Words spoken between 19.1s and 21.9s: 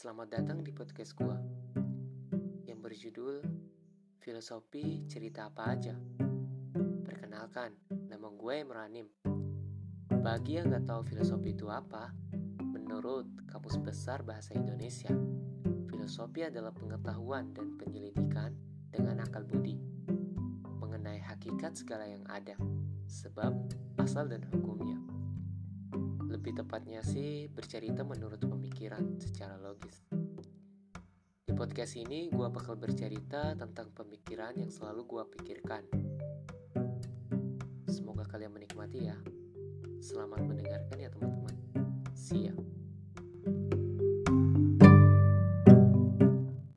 akal budi mengenai hakikat